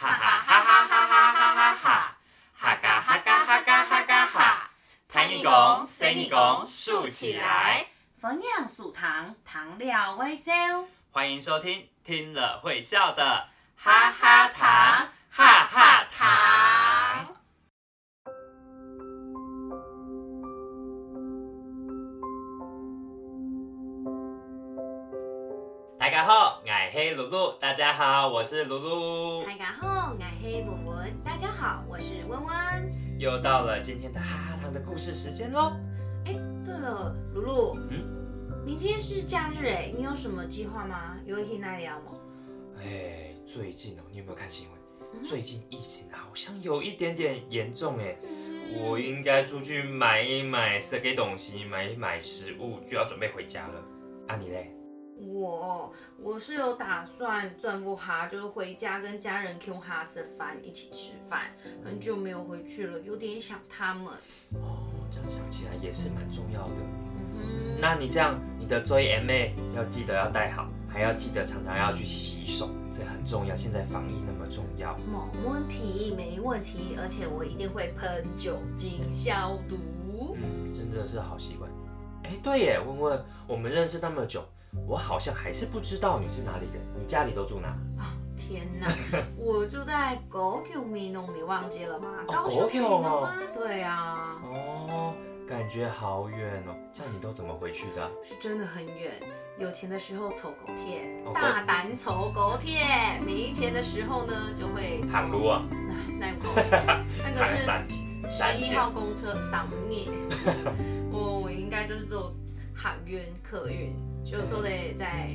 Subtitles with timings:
[0.00, 2.16] 哈哈哈哈哈哈哈哈哈，
[2.56, 4.70] 哈嘎哈嘎哈嘎哈嘎哈，
[5.06, 7.84] 弹一弓，伸一弓，竖起来。
[8.18, 10.52] 分享数糖，糖料微笑。
[11.10, 16.69] 欢迎收听听了会笑的哈哈糖，哈哈糖。
[27.14, 27.52] 露露。
[27.60, 29.44] 大家好，我是露露。
[29.44, 31.12] 大家好，我是文文。
[31.24, 32.54] 大家好，我是温温。
[33.18, 35.72] 又到了今天的哈哈糖的故事时间喽。
[36.24, 36.34] 哎，
[36.64, 41.16] 对了，露露，嗯，明天是假日哎，你有什么计划吗？
[41.26, 42.12] 有可以来聊吗？
[42.78, 45.24] 哎，最近哦，你有没有看新闻？
[45.24, 48.16] 最近疫情好像有一点点严重哎，
[48.84, 53.82] 我应该出去买一买吃给东西，买一买食物，就要准备回家了。
[54.28, 54.72] 啊，你嘞？
[55.26, 61.52] 我我是有打算正不哈，就是回家跟家人 Q 哈吃饭，一起吃饭。
[61.84, 64.06] 很久没有回去了，有点想他们。
[64.54, 66.76] 哦，这样想起来也是蛮重要的。
[67.36, 73.56] 嗯那你这样，你的作业 M A 要记得要带好，还要记得常常要去洗手，这很重要。
[73.56, 74.98] 现在防疫那么重要。
[74.98, 79.78] 没问题，没问题，而且我一定会喷酒精消毒。
[80.36, 81.70] 嗯，真的是好习惯。
[82.24, 84.44] 哎，对耶，问问我们认识那么久。
[84.86, 87.68] 我好像还是不知道你是哪里人，你家里都住哪？
[87.98, 88.88] 啊，天哪，
[89.36, 92.08] 我住在高雄米农，你忘记了吗？
[92.26, 92.68] 高雄
[93.04, 94.36] 哦，对啊。
[94.44, 95.14] 哦，
[95.46, 98.10] 感觉好远哦，这样你都怎么回去的？
[98.24, 99.12] 是真的很远，
[99.58, 105.62] 有钱的时候坐高铁，大胆坐高铁；没钱的时候呢，就会长路啊。
[106.18, 106.32] 那那
[107.24, 107.58] 那个是
[108.30, 110.08] 十一号公车上面，
[111.10, 112.32] 我我应该就是坐
[112.82, 113.94] 航运客运。
[114.22, 115.30] 就坐在在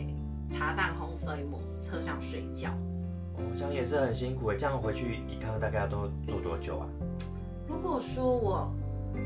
[0.48, 2.70] 茶蛋红色一幕车上睡觉，
[3.34, 4.58] 哦，这样也是很辛苦诶。
[4.58, 6.88] 这样回去一趟大概要多坐多久啊？
[7.68, 8.72] 如果说我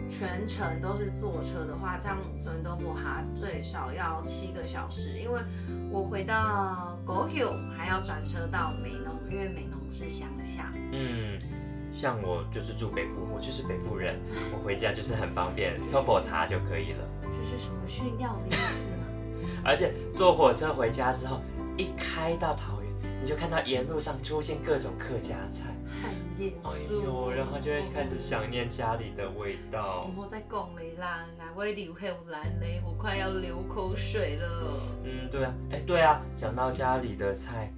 [0.09, 5.41] 全程都是坐车的话，这样整都不哈最少要七个小时，因为
[5.91, 10.71] 我回到高雄还要转车到美浓，因为美浓是乡下。
[10.93, 11.37] 嗯，
[11.93, 14.15] 像我就是住北部，我就是北部人，
[14.53, 17.05] 我回家就是很方便，抽 火茶就可以了。
[17.43, 18.87] 这是什么炫耀的意思？
[19.63, 21.39] 而且坐火车回家之后，
[21.77, 22.91] 一开到桃园，
[23.21, 26.11] 你就看到沿路上出现各种客家菜，很
[26.43, 27.29] 严肃。
[27.29, 30.09] 哎，然后就会开始想念家里的味道。
[30.17, 32.81] 我在讲你啦，哪位流口蓝嘞？
[32.85, 34.73] 我快要流口水了。
[35.03, 37.73] 嗯，对啊，哎，对啊，讲到家里的菜，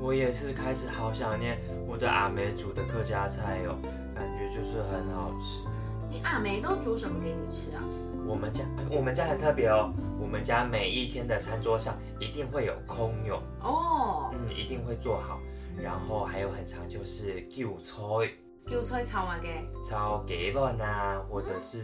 [0.00, 3.76] 我也是开始好想念我的阿梅煮的客家菜哦，
[4.14, 5.66] 感觉就是很好吃。
[6.10, 7.82] 你阿梅都煮什么给你吃啊？
[8.26, 9.92] 我们家，我们家很特别哦。
[10.18, 15.38] 我们家每一天的餐桌上一定会有空肉哦，嗯，一定会做好。
[15.76, 18.32] 然后还有很长就是韭菜，
[18.66, 19.62] 韭菜炒嘛嘅？
[19.88, 21.82] 炒鸡卵啊，或者是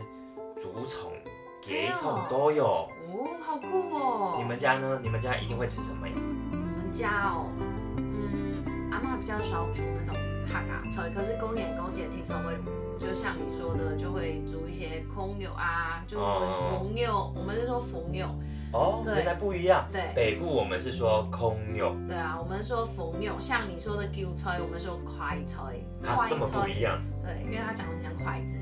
[0.56, 1.12] 竹虫、
[1.61, 2.65] 鸡虫都有。
[2.65, 4.37] 哦，好酷哦！
[4.39, 4.99] 你们家呢？
[5.03, 6.15] 你们家一定会吃什么呀？
[6.53, 7.51] 我们家哦，
[7.99, 10.15] 嗯，阿妈比较少煮那种
[10.47, 12.55] 客家菜，可是公年过节听说会。
[13.00, 18.28] 就像你说的，就会煮一些空牛啊，就红牛，我们是说红牛。
[18.72, 19.88] 哦，原来不一样。
[19.91, 21.97] 对，北部我们是说空牛。
[22.06, 25.59] 对啊，我们说红牛，像你说的韭菜，我们说快菜。
[26.05, 27.03] 它这么不一样。
[27.25, 28.55] 对，因为它长得像筷子，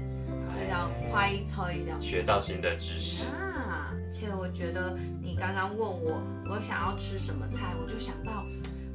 [0.48, 2.00] 所以叫快菜这样。
[2.00, 3.90] 学到新的知识啊！
[3.92, 8.44] 而且我觉得你刚刚问我，我想要吃什么菜，我就想到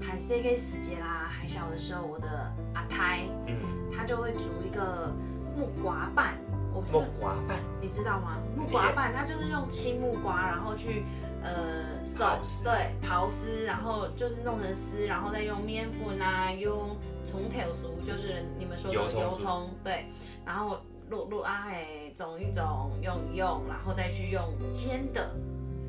[0.02, 2.28] 还 C K 时节啦，还小的时候，我的
[2.74, 3.56] 阿胎，嗯，
[3.96, 5.14] 他就会煮一个。
[5.56, 6.36] 木瓜瓣，
[6.74, 8.38] 我木瓜瓣，你知道吗？
[8.56, 11.04] 木瓜瓣，它就是用青木瓜，然后去
[11.44, 20.06] 呃刨对，刨丝，然后就是弄成丝，然后再用面粉啊，用葱头酥，就是你们说的油葱，对，
[20.46, 20.78] 然后
[21.10, 24.42] 落落啊，哎，种一种用一用，然后再去用
[24.74, 25.30] 煎的，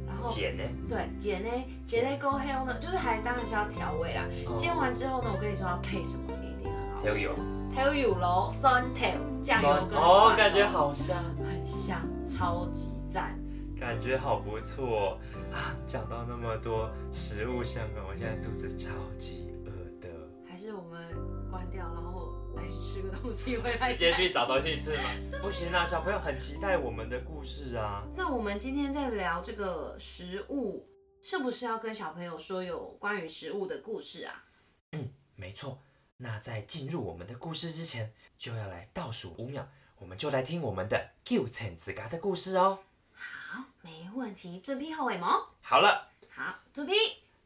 [0.07, 0.63] 然后煎呢？
[0.89, 1.51] 对，煎呢，
[1.87, 4.25] 煎呢够黑呢，就是还当然是要调味啦。
[4.57, 7.29] 煎完之后呢，我跟你说要配什么，一定很好吃。
[7.75, 9.01] 还有油咯，酸头
[9.43, 13.37] 酱油跟哦，感觉好香，很香，超级赞，
[13.79, 15.19] 感觉好不错
[15.53, 15.75] 啊！
[15.85, 20.09] 讲到那么多食物相关，我现在肚子超级饿的。
[20.49, 23.93] 还是我们关掉，然后来吃个东西回来。
[23.93, 25.03] 直接去找东西吃吗？
[25.43, 28.05] 不行啊，小朋友很期待我们的故事啊。
[28.17, 30.89] 那我们今天在聊这个食物，
[31.23, 34.45] 是不是要跟小朋友说有关于食物的故事啊？
[34.93, 35.77] 嗯，没错。
[36.17, 39.67] 那在进入我们的故事之前，就要来倒数五秒，
[39.99, 42.79] 我们就来听我们的九层子嘎的故事哦。
[43.13, 45.51] 好，没问题，准备好未么？
[45.61, 46.13] 好了。
[46.31, 46.95] 好，准备。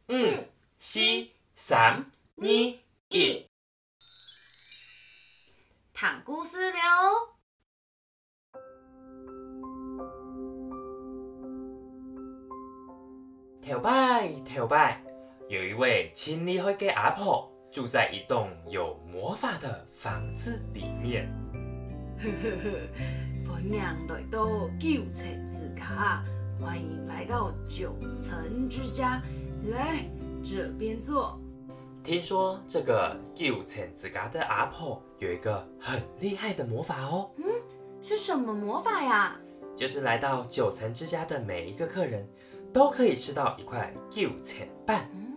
[0.09, 0.49] 嗯，
[0.79, 1.00] 四、
[1.56, 2.47] 三、二、
[3.09, 3.47] 一。
[5.94, 6.79] 谈故事了。
[13.62, 15.03] 头拜头拜，
[15.49, 21.33] 有一位亲厉害的阿婆住在一栋有魔法的房子里面。
[22.19, 23.71] 呵呵呵，欢迎
[24.09, 26.25] 来到九层之家，
[26.61, 29.23] 欢迎来到九层之家，
[29.71, 30.05] 来
[30.45, 31.39] 这边坐。
[32.03, 37.45] 听说这个九层之家的阿婆有一个很厉害的魔法哦，嗯
[38.03, 39.37] 是什么魔法呀？
[39.77, 42.29] 就是来到九层之家的每一个客人
[42.73, 45.09] 都可以吃到一块九层半。
[45.15, 45.28] 嗯，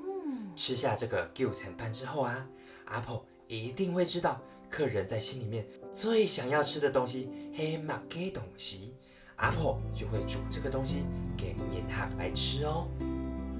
[0.55, 2.45] 吃下这个九层半之后啊，
[2.85, 4.39] 阿婆一定会知道
[4.69, 8.93] 客人在心里面最想要吃的东西黑马给东西，
[9.37, 11.03] 阿婆就会煮这个东西
[11.37, 12.87] 给银行来吃哦。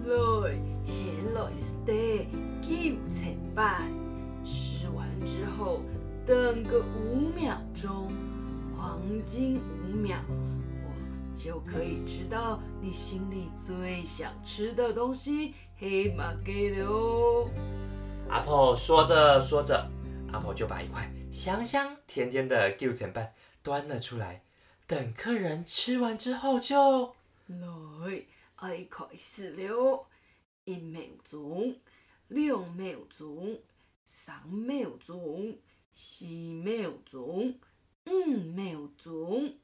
[0.03, 2.25] 来，先来 stay
[2.61, 3.87] 九层半，
[4.43, 5.81] 吃完之后
[6.25, 8.11] 等个五秒钟，
[8.75, 17.49] 黄金五秒，我就可以知道你心里最想吃的东西黑马给的哦。
[18.29, 19.89] 阿婆说着说着，
[20.31, 23.33] 阿婆就把一块香香甜甜的九层半
[23.63, 24.43] 端了出来。
[24.85, 27.15] 等客人吃完之后就，
[27.47, 28.25] 来，
[28.57, 30.05] 爱开始了，
[30.65, 31.75] 一秒钟，
[32.27, 33.59] 两秒钟、
[34.05, 35.57] 三秒钟、
[35.95, 37.55] 四秒钟、
[38.05, 39.55] 五秒鐘。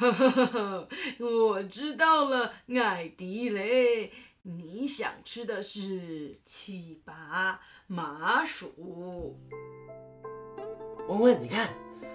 [0.00, 0.88] 哈哈哈哈！
[1.18, 4.10] 我知道了，艾迪雷，
[4.40, 9.36] 你想吃的是七八麻薯。
[11.06, 11.68] 文文，你看，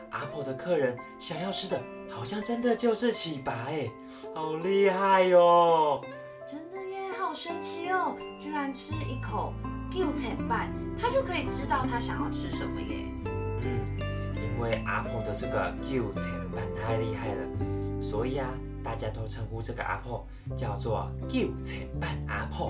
[0.10, 1.80] 阿婆的客人想要吃的，
[2.10, 3.88] 好像真的就是起拔哎，
[4.34, 6.02] 好厉害哟、
[6.50, 8.18] 真的耶，好神奇哦！
[8.40, 9.54] 居然吃一口
[9.92, 13.06] 九层半，他就可以知道他想要吃什么耶。
[13.62, 13.96] 嗯，
[14.38, 17.48] 因为阿婆的这个九层半太厉害了，
[18.08, 18.48] 所以啊，
[18.84, 20.26] 大家都称呼这个阿婆
[20.56, 22.68] 叫做九层半阿婆。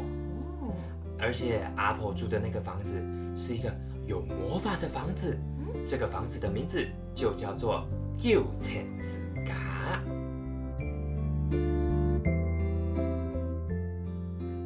[0.62, 0.74] 哦，
[1.20, 3.04] 而且阿婆住的那个房子
[3.36, 3.70] 是一个
[4.06, 5.38] 有魔法的房子，
[5.86, 7.86] 这个房子的名字就叫做
[8.18, 9.54] 九层之家。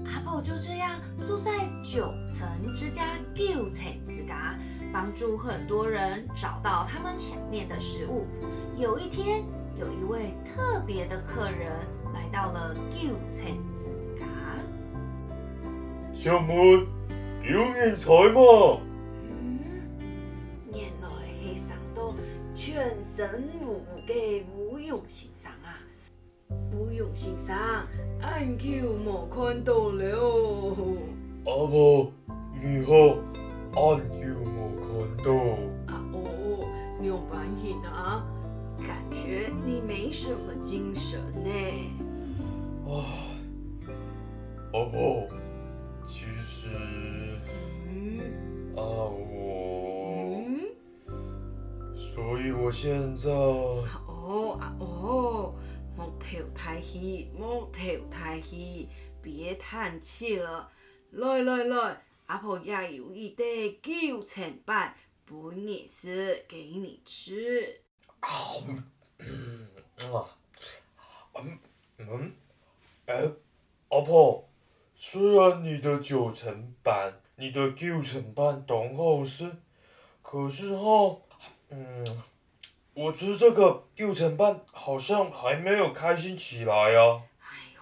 [0.06, 1.52] 阿婆就这样住在
[1.84, 4.56] 九层之家九层之家，
[4.94, 8.28] 帮助很多人找到他们想念的食物。
[8.78, 9.44] 有一天，
[9.80, 11.72] 有一位特别的客人
[12.14, 13.88] 来到了九层子
[14.20, 14.26] 家。
[16.14, 16.86] 小妹，
[17.50, 18.82] 有人才吗？
[19.24, 19.58] 嗯，
[20.74, 21.08] 原來
[21.42, 22.14] 係上到
[22.54, 25.80] 全身無嘅吳勇先生啊！
[26.74, 27.56] 吳勇先生，
[28.20, 28.68] 眼橋
[29.06, 30.76] 冇看到了。
[31.46, 32.12] 阿婆，
[32.62, 33.18] 如何？
[33.72, 35.32] 眼叫我看到。
[35.94, 36.68] 啊哦，
[37.00, 38.28] 牛板影啊，
[38.90, 41.50] 感觉你没什么精神呢。
[42.88, 43.04] 哦
[44.92, 45.30] 婆，
[46.08, 46.70] 其实
[47.88, 48.20] 嗯
[48.76, 50.60] 啊我，嗯，
[51.96, 55.54] 所以我现在啊哦啊哦，
[55.96, 58.90] 莫跳太氣，冇頭太氣，
[59.24, 60.68] 別嘆氣了。
[61.12, 63.44] 来来来，阿婆也有一袋
[63.84, 64.96] 九層半，
[65.28, 67.82] 半夜是给你吃。
[68.20, 68.30] 啊，
[69.20, 69.70] 嗯
[70.14, 70.26] 啊，
[71.36, 71.58] 嗯
[71.98, 72.34] 嗯，
[73.06, 73.24] 哎，
[73.90, 74.48] 阿婆，
[74.96, 79.52] 虽然你的九层半，你的九层半都好吃，
[80.22, 81.18] 可是哈，
[81.70, 82.24] 嗯，
[82.94, 87.82] 我吃这个九层半好像还没有开心起来呀、哎呦，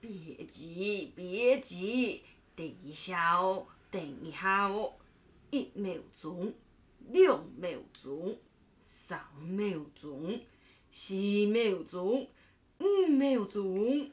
[0.00, 2.24] 别急，别急，
[2.54, 4.92] 等一下哦，等一下哦，
[5.50, 6.52] 一秒钟，
[7.10, 8.36] 两秒钟。
[9.06, 10.40] 鐘，三秒鐘，
[10.90, 11.14] 四
[11.46, 12.26] 秒鐘，
[12.80, 14.10] 五秒鐘。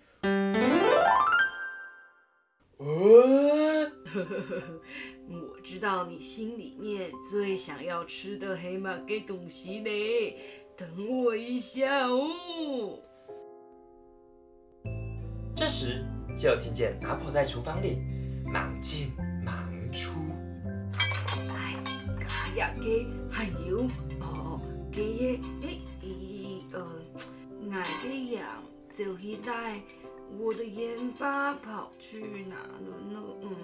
[2.78, 3.92] 呃，
[5.28, 10.38] 我知道你心里面最想要吃的黑马给东西嘞，
[10.78, 10.88] 等
[11.24, 13.00] 我一下哦。
[15.56, 16.06] 这时
[16.38, 17.98] 就听见阿婆在厨房里
[18.46, 19.12] 忙进
[19.44, 19.56] 忙
[19.92, 20.12] 出。
[21.50, 21.76] 哎，
[22.20, 23.88] 卡呀给还有
[24.94, 26.86] 哦，给耶诶诶呃，
[27.72, 28.46] 俺给羊
[28.92, 29.82] 走起来，
[30.40, 33.20] 我的盐巴跑去哪了呢？
[33.42, 33.56] 嗯，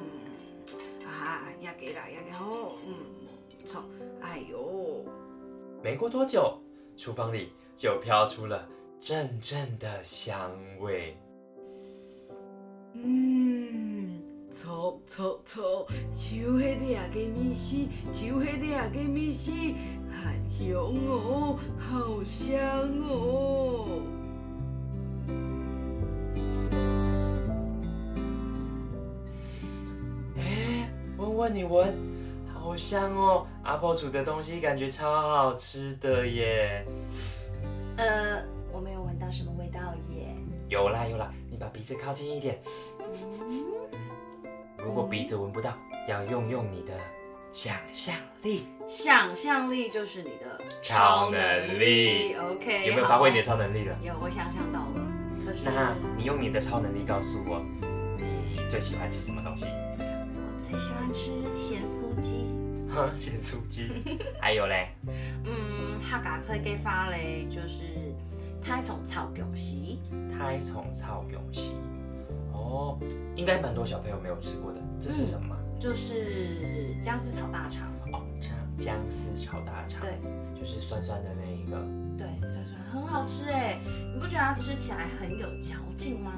[1.05, 2.95] 啊，也给啦也给哦，嗯，
[3.67, 3.83] 错，
[4.21, 5.05] 哎呦。
[5.83, 6.59] 没过多久，
[6.97, 8.67] 厨房里就飘出了
[8.99, 11.15] 阵阵的香味。
[12.93, 14.19] 嗯，
[14.51, 19.51] 错错错，就迄两个米西，就迄两个米丝，
[20.21, 20.75] 好香
[21.07, 22.59] 哦，好香
[23.01, 24.01] 哦。
[30.37, 31.95] 哎，闻闻你闻，
[32.53, 33.47] 好香哦！
[33.63, 36.85] 阿婆煮的东西感觉超好吃的耶。
[37.97, 40.35] 呃，我没有闻到什么味道耶。
[40.67, 42.59] 有啦有啦，你把鼻子靠近一点。
[44.77, 45.73] 如果鼻子闻不到，
[46.07, 46.93] 要用用你的
[47.51, 48.67] 想象力。
[48.87, 53.95] 想象力就是你的超能力 OK，有没有发挥你的超能力了？
[54.01, 55.05] 有，我想象到了。
[55.45, 57.61] 就是那你用你的超能力告诉我，
[58.17, 59.65] 你最喜欢吃什么东西？
[59.99, 62.45] 我最喜欢吃咸酥鸡。
[62.89, 63.89] 哼， 咸酥鸡。
[64.39, 64.89] 还有嘞？
[65.45, 67.83] 嗯，客家菜给发嘞，就是
[68.61, 69.99] 胎虫炒蛹席。
[70.35, 71.73] 胎虫炒蛹席。
[72.53, 72.97] 哦，
[73.35, 74.79] 应该蛮多小朋友没有吃过的。
[74.99, 75.55] 这是什么？
[75.79, 77.87] 就是姜丝炒大肠。
[78.13, 80.01] 哦，姜姜丝炒大肠。
[80.01, 80.19] 对，
[80.59, 81.77] 就是酸酸的那一个。
[82.17, 83.79] 对，酸酸很好吃哎，
[84.13, 86.33] 你不觉得它吃起来很有嚼劲吗？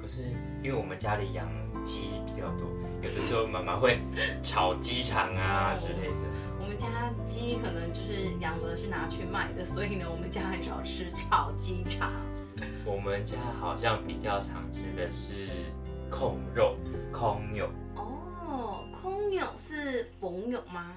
[0.00, 0.22] 可是
[0.62, 1.48] 因为我们家里养
[1.84, 2.66] 鸡比较多，
[3.02, 4.00] 有的时候妈妈会
[4.42, 6.14] 炒鸡肠啊 之类的。
[6.60, 6.86] 我们家
[7.24, 12.10] 鸡可能就是养的是拿去卖的，所以呢，我们家很少吃炒鸡肠。
[12.84, 15.48] 我们家好像比较常吃的是
[16.10, 16.76] 控肉、
[17.12, 17.68] 空肉。
[17.94, 18.01] 哦，
[19.56, 20.92] 是缝肉吗？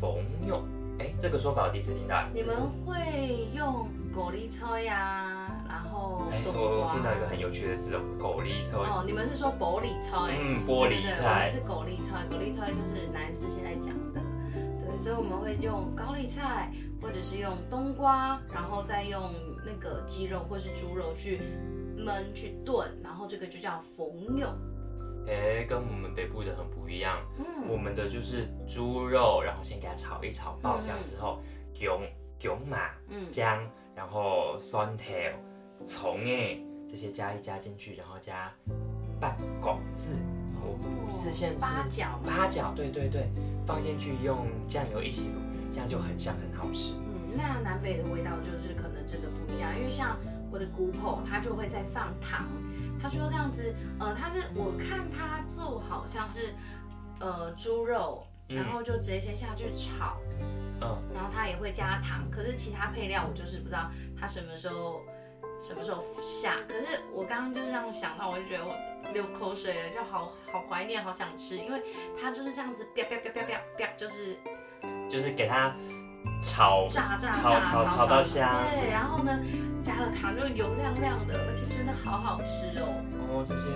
[0.00, 0.16] 缝
[0.46, 0.62] 肉，
[0.98, 2.24] 哎，这个说法我第一次听到。
[2.32, 2.54] 你们
[2.84, 8.76] 会用狗粒菜呀，然后哎，我我听到一个很有趣的字哦，狗粒菜。
[8.76, 10.38] 哦，你们是说玻璃菜？
[10.38, 11.22] 嗯，玻璃菜。
[11.22, 14.20] 我们是狗粒菜，狗粒菜就是男士现在讲的。
[14.52, 21.40] 对，所以我们会用高丽菜，或者是用冬瓜，然后再用那个鸡肉或是猪肉去
[21.98, 24.06] 焖去炖，然后这个就叫缝
[24.38, 24.48] 肉。
[25.28, 27.18] 哎，跟我们北部的很不一样。
[27.38, 31.40] 嗯，我们的就是猪肉，然后先给它炒一炒，爆香之后，
[31.72, 32.00] 姜、
[32.38, 32.90] 姜麻、
[33.30, 33.58] 姜，
[33.94, 35.14] 然后酸条、
[35.84, 38.52] 葱哎，这些加一加进去，然后加
[39.18, 40.14] 半果子，
[40.62, 40.78] 哦，
[41.12, 43.28] 是现八角，八角，对对对，
[43.66, 46.94] 放进去用酱油一起卤，这样就很香很好吃。
[46.94, 50.16] 嗯，那南北的味道就是可能真的不一样，因为像
[50.52, 52.46] 我的姑婆，她就会在放糖。
[53.02, 56.54] 他说这样子，呃，他是我看他做好像是，
[57.20, 60.16] 呃，猪肉，然后就直接先下去炒，
[60.80, 65.02] 嗯，然后他也会加糖，可是其他配料我就是不知道他什么时候
[65.58, 66.56] 什么时候下。
[66.68, 68.74] 可是我刚刚就是这样想到，我就觉得我
[69.12, 71.82] 流口水了，就好好怀念，好想吃，因为
[72.20, 74.36] 他就是这样子，啪啪啪啪啪啪，就是
[75.08, 75.74] 就是给他
[76.42, 79.32] 炒炸炸炸炒炒到香，对，然后呢？
[79.82, 82.90] 加了糖就油亮亮的，而且真的好好吃哦。
[83.30, 83.68] 哦，这些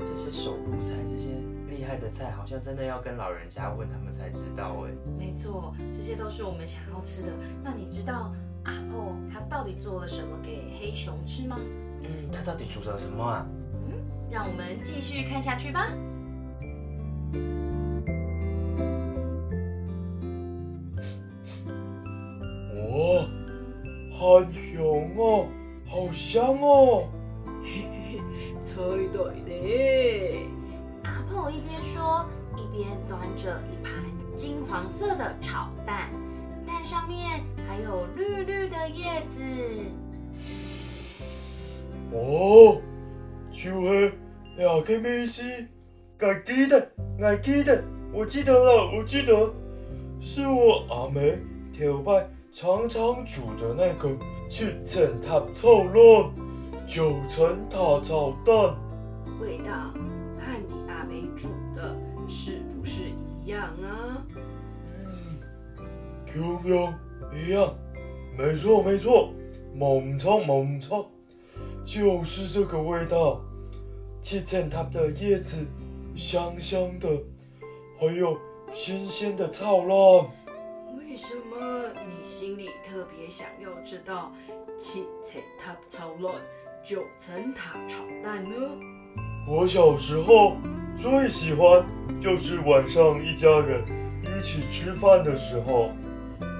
[0.00, 1.30] 这些手工菜，这些
[1.70, 4.90] 厉害的菜，好像真的要跟老人家问他们才知道哎。
[5.18, 7.28] 没错，这些都是我们想要吃的。
[7.62, 8.30] 那你知道
[8.64, 11.56] 阿婆他到底做了什么给黑熊吃吗？
[12.02, 13.46] 嗯，他到底煮了什么啊？
[13.88, 13.94] 嗯，
[14.30, 15.88] 让我们继续看下去吧。
[24.24, 24.82] 很香
[25.18, 25.46] 哦。
[25.86, 27.08] 好香哦！
[27.62, 28.22] 嘿嘿，
[28.62, 28.74] 猜
[29.12, 30.46] 对嘞。
[31.02, 32.24] 阿婆一边说，
[32.56, 33.92] 一边端着一盘
[34.34, 36.10] 金黄色的炒蛋，
[36.66, 39.42] 蛋上面还有绿绿的叶子。
[42.12, 42.80] 哦，
[43.52, 44.14] 就是
[44.56, 45.44] 两个米丝，
[46.18, 46.90] 我记得，
[47.20, 49.54] 我记得，我记得了，我记得，
[50.18, 51.38] 是我阿妹
[51.78, 54.16] 头摆常常煮的那个。
[54.48, 56.30] 七层塔炒蛋，
[56.86, 58.54] 九层塔炒蛋，
[59.40, 59.72] 味道
[60.38, 61.96] 和你阿梅煮的
[62.28, 63.02] 是不是
[63.42, 64.22] 一样啊？
[65.04, 65.40] 嗯
[66.26, 66.94] ，，Q 样
[67.34, 67.74] 一样，
[68.38, 69.32] 没错没错，
[69.74, 71.10] 猛错猛错，
[71.84, 73.40] 就是这个味道。
[74.22, 75.66] 七层塔的叶子
[76.14, 77.08] 香香的，
[77.98, 78.38] 还有
[78.70, 80.30] 新鲜的炒蛋。
[81.14, 81.56] 为什么
[82.08, 84.32] 你心里特别想要知道
[84.76, 86.34] 七层塔炒蛋、
[86.82, 88.56] 九层塔炒蛋呢？
[89.46, 90.56] 我小时候
[91.00, 91.86] 最喜欢
[92.20, 93.84] 就是晚上一家人
[94.24, 95.92] 一起吃饭的时候，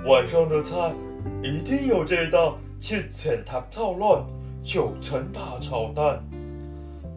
[0.06, 0.94] 晚上的菜
[1.42, 4.24] 一定有这道七层塔炒蛋、
[4.62, 6.22] 九层塔炒蛋。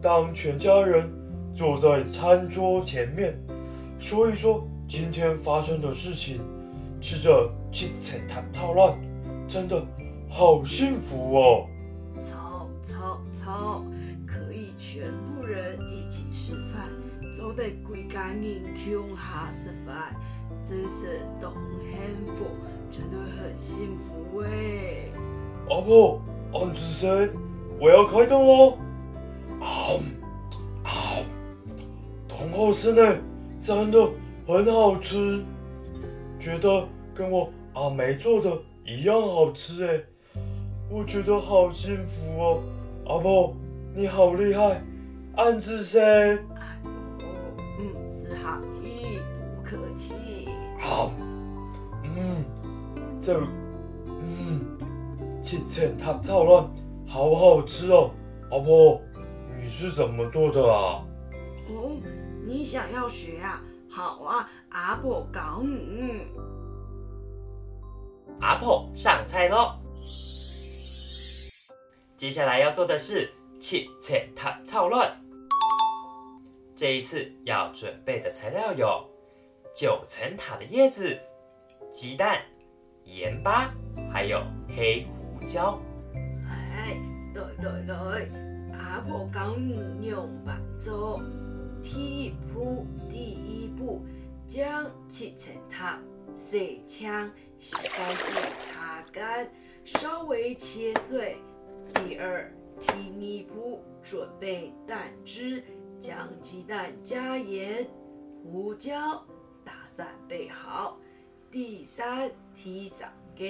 [0.02, 1.08] 当全家人
[1.54, 3.38] 坐在餐桌前面，
[3.96, 6.40] 说一说今天发生的事情。
[7.00, 8.98] 吃着七彩糖炒蛋，
[9.46, 9.84] 真的
[10.28, 11.66] 好幸福哦！
[12.22, 13.84] 炒炒炒，
[14.26, 16.88] 可以全部人一起吃饭，
[17.32, 20.14] 做得规家人穷下吃饭，
[20.64, 22.44] 真是都很幸福，
[22.90, 25.10] 真的很幸福哎。
[25.70, 26.20] 阿婆，
[26.52, 27.30] 安子生，
[27.80, 28.78] 我要开动喽！
[29.60, 29.66] 啊
[30.82, 30.90] 啊，
[32.26, 33.16] 东后市呢，
[33.60, 34.10] 真的
[34.46, 35.44] 很好吃，
[36.38, 38.50] 觉得跟我阿梅做的
[38.86, 40.00] 一样好吃哎，
[40.88, 42.62] 我觉得好幸福哦。
[43.06, 43.54] 阿婆，
[43.94, 44.82] 你好厉害，
[45.36, 46.00] 暗自生。
[46.00, 47.22] 哦，
[47.78, 47.90] 嗯，
[48.22, 49.18] 是哈，嘿，
[49.56, 50.12] 不客气。
[50.78, 51.10] 好，
[52.04, 52.44] 嗯，
[53.20, 53.40] 这，
[54.06, 54.78] 嗯，
[55.42, 56.70] 七层塔炒卵
[57.06, 58.10] 好好吃哦，
[58.50, 59.00] 阿婆，
[59.60, 61.02] 你是怎么做的啊？
[61.68, 61.96] 哦，
[62.46, 63.62] 你想要学啊？
[63.90, 66.26] 好啊，阿婆教你。
[68.40, 69.74] 阿婆上菜喽！
[72.16, 75.16] 接下来要做的是七层塔炒乱。
[76.76, 79.04] 这一次要准备的材料有
[79.74, 81.18] 九层塔的叶子、
[81.90, 82.40] 鸡蛋、
[83.04, 83.74] 盐巴，
[84.12, 85.80] 还有黑胡椒。
[86.48, 86.96] 哎，
[87.34, 88.28] 来来来，
[88.78, 91.20] 阿婆教你用白做。
[91.82, 92.84] 第一步，
[93.78, 94.02] 步，
[94.46, 96.00] 将七层塔
[96.34, 99.50] 洗枪、洗干净、擦干，
[99.84, 101.36] 稍微切碎。
[101.94, 105.64] 第二，第二步，准备蛋汁，
[105.98, 107.88] 将鸡蛋加盐、
[108.44, 109.24] 胡椒
[109.64, 110.98] 打散备好。
[111.50, 113.44] 第三，第三个，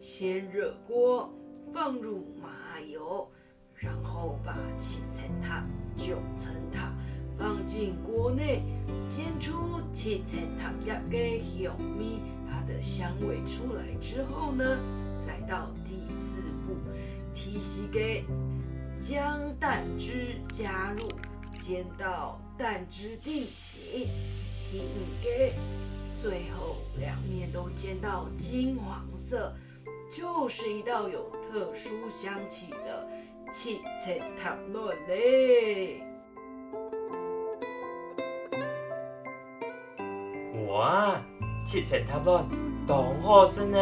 [0.00, 1.30] 先热锅，
[1.70, 3.30] 放入麻油，
[3.74, 6.94] 然后把七层塔、九层塔
[7.38, 8.62] 放进锅内，
[9.08, 11.18] 煎出七层塔一个
[11.62, 14.78] 香味，它的香味出来之后呢，
[15.20, 16.76] 再到第四步，
[17.34, 18.24] 提洗给
[19.00, 21.08] 将蛋汁加入，
[21.60, 24.06] 煎到蛋汁定型。
[24.68, 25.52] 提五个，
[26.22, 29.54] 最后两面都煎到金黄色，
[30.10, 33.08] 就是一道有特殊香气的
[33.52, 36.02] 七层塔卵嘞。
[40.76, 41.18] 哇，
[41.64, 42.44] 七层塔卵，
[42.86, 43.78] 懂好吃呢，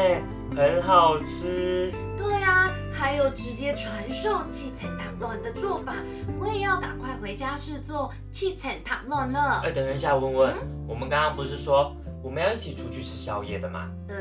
[0.56, 1.92] 很好吃。
[2.16, 5.96] 对啊，还有直接传授七层塔卵的做法，
[6.38, 9.62] 我也要赶快回家试做七层塔卵了。
[9.64, 10.54] 哎，等一下，文文，
[10.86, 13.90] 我们刚刚不是说我们要一起出去吃宵夜的吗？
[14.06, 14.14] 呃，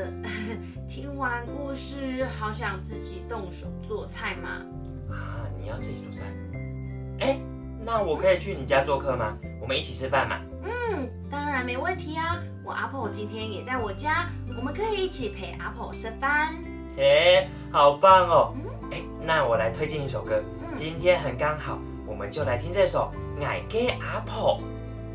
[0.88, 4.48] 听完故事，好想自己动手做菜嘛。
[5.14, 6.24] 啊，你要自己做菜？
[7.20, 7.38] 哎，
[7.86, 9.36] 那我可以去你家做客吗？
[9.62, 10.40] 我们一起吃饭嘛？
[10.64, 12.42] 嗯，当然没问题啊。
[12.64, 16.54] 我阿婆今天也在我家，我们可以一起陪阿婆吃饭。
[16.98, 18.54] 哎，好棒哦！
[18.56, 23.12] 嗯哎，那我来推荐一首歌，嗯今天很刚好，我们就来听这首
[23.44, 24.58] 《爱给阿婆》。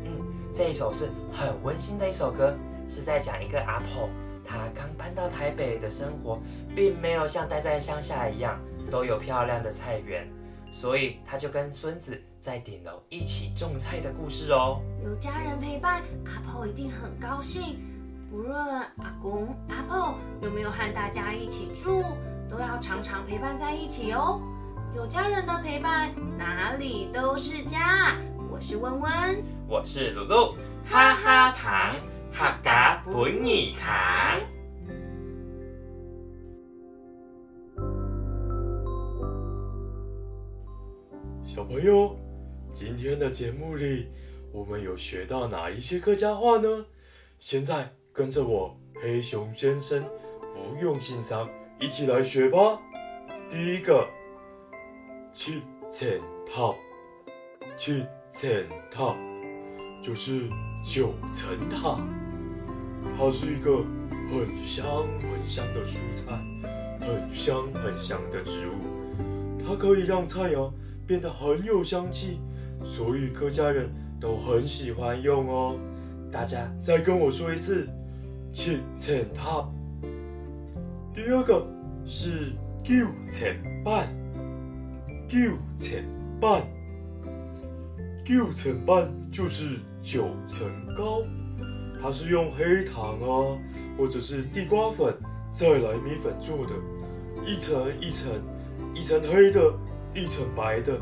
[0.04, 0.12] 嗯，
[0.54, 2.54] 这一首是很温馨的一首歌，
[2.86, 4.08] 是在讲一个阿婆，
[4.46, 6.38] 她刚搬到台北的生活，
[6.76, 8.60] 并没有像待在乡下一样
[8.92, 10.24] 都有漂亮的菜园，
[10.70, 14.80] 所以他就跟孙子在顶楼一起种菜的故事哦。
[15.04, 17.78] 有家人陪伴，阿婆一定很高兴。
[18.30, 18.56] 不论
[18.98, 22.04] 阿公、阿婆有没有和大家一起住，
[22.48, 24.40] 都要常常陪伴在一起哦。
[24.94, 28.16] 有家人的陪伴，哪里都是家。
[28.48, 31.96] 我是温温，我是露露，哈哈糖，
[32.32, 34.40] 哈嘎本你糖。
[41.52, 42.16] 小朋友，
[42.72, 44.06] 今天的节目里，
[44.52, 46.86] 我们有学到哪一些客家话呢？
[47.40, 50.00] 现在跟着我黑熊先生
[50.54, 52.80] 不用欣赏，一起来学吧。
[53.48, 54.08] 第一个，
[55.32, 55.60] 七
[55.90, 56.08] 层
[56.46, 56.72] 塔，
[57.76, 58.48] 七层
[58.88, 59.16] 塔
[60.00, 60.48] 就是
[60.84, 61.98] 九层塔，
[63.18, 63.78] 它是一个
[64.30, 66.30] 很香很香的蔬菜，
[67.00, 70.72] 很香很香的植物，它可以让菜肴
[71.10, 72.38] 变得很有香气，
[72.84, 75.76] 所以客家人都很喜欢用哦。
[76.30, 77.88] 大家再跟我说一次，
[78.52, 79.68] 七层塔。
[81.12, 81.66] 第二个
[82.06, 82.52] 是
[82.84, 82.94] 九
[83.26, 83.52] 层
[83.84, 84.06] 半，
[85.26, 85.36] 九
[85.76, 86.00] 层
[86.40, 86.62] 半，
[88.24, 91.24] 九层半就是九层糕，
[92.00, 93.58] 它是用黑糖啊，
[93.98, 95.12] 或者是地瓜粉
[95.50, 96.72] 再来米粉做的，
[97.44, 98.30] 一层一层，
[98.94, 99.60] 一层黑的，
[100.14, 100.98] 一层白的，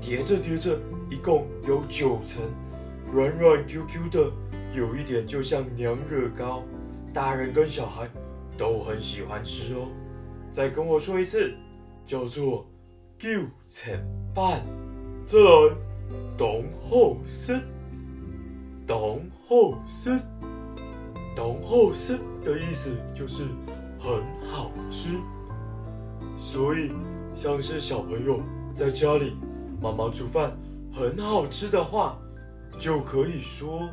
[0.00, 0.78] 叠着叠着，
[1.10, 2.42] 一共有九层，
[3.12, 4.32] 软软 Q Q 的，
[4.74, 6.62] 有一点就像娘惹糕，
[7.12, 8.08] 大人跟小孩
[8.56, 9.88] 都很喜欢吃哦。
[10.50, 11.52] 再跟我说一次，
[12.06, 12.66] 叫做
[13.18, 13.28] 九
[13.66, 13.92] 层
[14.34, 14.60] 半。
[15.24, 15.76] 再来，
[16.36, 17.60] 董后生，
[18.86, 20.20] 懂后生，
[21.36, 23.42] 懂后生的意思就是
[24.00, 25.10] 很好吃。
[26.38, 26.92] 所以，
[27.40, 28.42] 像是小朋友
[28.74, 29.36] 在家里，
[29.80, 30.58] 妈妈煮饭
[30.92, 32.18] 很好吃的话，
[32.80, 33.88] 就可以说：“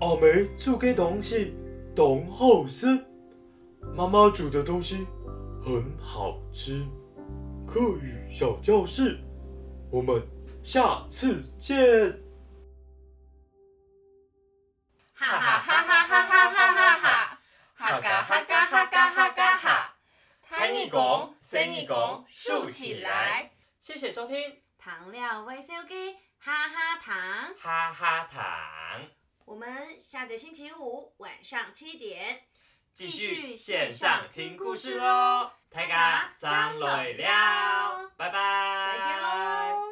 [0.00, 1.52] 阿梅煮给东西
[1.96, 3.04] 懂后生，
[3.96, 5.04] 妈妈煮的东西
[5.64, 6.86] 很好吃。”
[7.66, 9.18] 课语小教室，
[9.90, 10.22] 我们
[10.62, 12.22] 下次见。
[15.12, 17.38] 哈哈哈哈哈哈哈哈哈，
[17.74, 19.96] 哈嘎哈嘎哈嘎哈嘎哈，
[20.48, 23.50] 弹一拱，伸一拱，竖起来。
[23.80, 29.08] 谢谢收听，糖料微笑给哈哈糖，哈哈糖，
[29.44, 32.44] 我们下个星期五晚上七点
[32.94, 35.50] 继续线上听故事喽。
[35.68, 39.89] 大家张磊了，拜拜，再见喽。